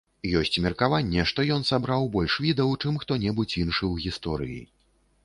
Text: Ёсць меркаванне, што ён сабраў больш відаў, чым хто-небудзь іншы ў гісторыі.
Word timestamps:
Ёсць 0.37 0.55
меркаванне, 0.65 1.25
што 1.31 1.43
ён 1.55 1.65
сабраў 1.71 2.07
больш 2.15 2.37
відаў, 2.45 2.71
чым 2.81 2.97
хто-небудзь 3.05 3.55
іншы 3.63 3.81
ў 3.93 4.07
гісторыі. 4.07 4.61